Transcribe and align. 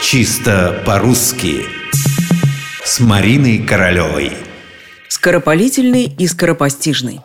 Чисто 0.00 0.80
по-русски 0.86 1.66
С 2.84 3.00
Мариной 3.00 3.58
Королевой 3.58 4.32
Скоропалительный 5.08 6.04
и 6.04 6.26
скоропостижный 6.28 7.20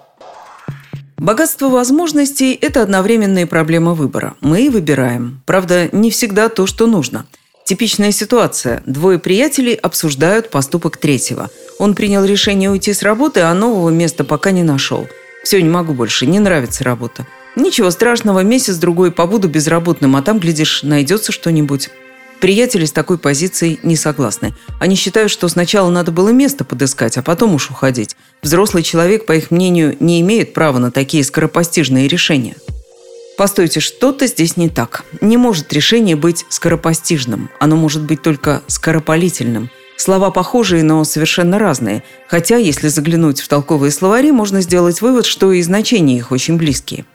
Богатство 1.17 1.69
возможностей– 1.69 2.57
это 2.61 2.81
одновременная 2.81 3.45
проблема 3.45 3.93
выбора. 3.93 4.33
Мы 4.41 4.71
выбираем. 4.71 5.41
Правда, 5.45 5.87
не 5.91 6.09
всегда 6.09 6.49
то, 6.49 6.65
что 6.65 6.87
нужно. 6.87 7.27
Типичная 7.63 8.11
ситуация. 8.11 8.81
Двое 8.87 9.19
приятелей 9.19 9.75
обсуждают 9.75 10.49
поступок 10.49 10.97
третьего. 10.97 11.51
Он 11.77 11.93
принял 11.93 12.25
решение 12.25 12.71
уйти 12.71 12.91
с 12.91 13.03
работы, 13.03 13.41
а 13.41 13.53
нового 13.53 13.91
места 13.91 14.23
пока 14.23 14.49
не 14.49 14.63
нашел. 14.63 15.07
Все, 15.43 15.61
не 15.61 15.69
могу 15.69 15.93
больше, 15.93 16.25
не 16.25 16.39
нравится 16.39 16.83
работа. 16.83 17.27
Ничего 17.55 17.91
страшного, 17.91 18.39
месяц-другой 18.39 19.11
побуду 19.11 19.47
безработным, 19.47 20.15
а 20.15 20.23
там, 20.23 20.39
глядишь, 20.39 20.81
найдется 20.81 21.31
что-нибудь. 21.31 21.91
Приятели 22.43 22.83
с 22.83 22.91
такой 22.91 23.17
позицией 23.17 23.79
не 23.83 23.95
согласны. 23.95 24.53
Они 24.77 24.97
считают, 24.97 25.31
что 25.31 25.47
сначала 25.47 25.89
надо 25.89 26.11
было 26.11 26.27
место 26.27 26.65
подыскать, 26.65 27.15
а 27.15 27.21
потом 27.21 27.55
уж 27.55 27.71
уходить. 27.71 28.17
Взрослый 28.41 28.83
человек, 28.83 29.25
по 29.25 29.31
их 29.31 29.49
мнению, 29.49 29.95
не 30.01 30.19
имеет 30.19 30.53
права 30.53 30.77
на 30.77 30.91
такие 30.91 31.23
скоропостижные 31.23 32.09
решения. 32.09 32.57
Постойте, 33.37 33.79
что-то 33.79 34.27
здесь 34.27 34.57
не 34.57 34.67
так. 34.67 35.05
Не 35.21 35.37
может 35.37 35.71
решение 35.71 36.17
быть 36.17 36.45
скоропостижным. 36.49 37.49
Оно 37.61 37.77
может 37.77 38.03
быть 38.03 38.21
только 38.21 38.61
скоропалительным. 38.67 39.69
Слова 39.95 40.29
похожие, 40.29 40.83
но 40.83 41.01
совершенно 41.05 41.57
разные. 41.57 42.03
Хотя, 42.27 42.57
если 42.57 42.89
заглянуть 42.89 43.39
в 43.39 43.47
толковые 43.47 43.89
словари, 43.89 44.31
можно 44.31 44.59
сделать 44.59 44.99
вывод, 44.99 45.25
что 45.25 45.53
и 45.53 45.61
значения 45.61 46.17
их 46.17 46.33
очень 46.33 46.57
близкие. 46.57 47.05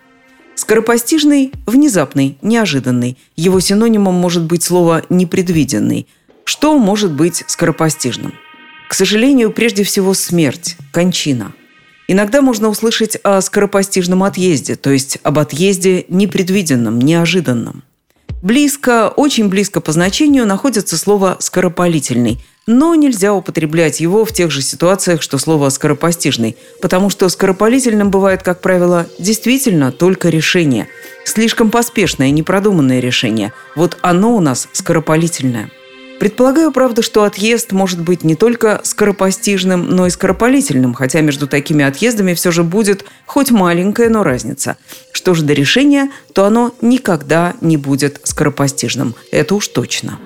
Скоропостижный– 0.59 1.53
внезапный, 1.67 2.37
неожиданный. 2.43 3.17
Его 3.37 3.61
синонимом 3.61 4.15
может 4.15 4.43
быть 4.43 4.65
слово 4.65 5.05
«непредвиденный». 5.09 6.09
Что 6.43 6.77
может 6.81 7.13
быть 7.13 7.45
скоропостижным? 7.47 8.35
К 8.89 8.95
сожалению, 8.95 9.53
прежде 9.53 9.85
всего 9.85 10.15
смерть, 10.15 10.77
кончина. 10.91 11.53
Иногда 12.09 12.43
можно 12.43 12.71
услышать 12.71 13.17
о 13.23 13.41
скоропостижном 13.41 14.25
отъезде, 14.25 14.75
то 14.75 14.91
есть 14.91 15.19
об 15.23 15.39
отъезде 15.39 16.07
непредвиденном, 16.09 16.99
неожиданном. 16.99 17.85
Близко, 18.43 19.11
очень 19.11 19.49
близко 19.49 19.81
по 19.81 19.93
значению 19.93 20.45
находится 20.45 20.99
слово 20.99 21.37
«скоропалительный», 21.39 22.41
но 22.69 22.95
нельзя 22.95 23.33
употреблять 23.33 23.99
его 23.99 24.27
в 24.27 24.33
тех 24.33 24.51
же 24.51 24.61
ситуациях, 24.61 25.23
что 25.23 25.39
слово 25.39 25.71
«скоропостижный», 25.71 26.55
потому 26.83 27.09
что 27.09 27.31
скоропалительным 27.31 28.11
бывает, 28.11 28.43
как 28.43 28.61
правило, 28.61 29.07
действительно 29.19 29.91
только 29.91 30.29
решение. 30.29 30.87
Слишком 31.25 31.71
поспешное, 31.71 32.31
непродуманное 32.31 33.01
решение. 33.01 33.55
Вот 33.75 33.97
оно 34.03 34.37
у 34.37 34.41
нас 34.41 34.69
скоропалительное. 34.73 35.71
Предполагаю, 36.21 36.71
правда, 36.71 37.01
что 37.01 37.25
отъезд 37.25 37.73
может 37.73 38.03
быть 38.03 38.23
не 38.23 38.35
только 38.35 38.83
скоропостижным, 38.85 39.89
но 39.89 40.07
и 40.07 40.11
скоропалительным, 40.11 40.93
хотя 40.93 41.23
между 41.23 41.47
такими 41.47 41.87
отъездами 41.87 42.35
все 42.35 42.51
же 42.51 42.65
будет 42.65 43.07
хоть 43.25 43.51
маленькая, 43.51 44.11
но 44.11 44.23
разница. 44.23 44.77
Что 45.13 45.33
же 45.33 45.43
до 45.43 45.55
решения, 45.55 46.11
то 46.35 46.45
оно 46.45 46.75
никогда 46.83 47.55
не 47.63 47.79
будет 47.79 48.21
скоропостижным. 48.25 49.15
Это 49.33 49.55
уж 49.55 49.69
точно. 49.69 50.19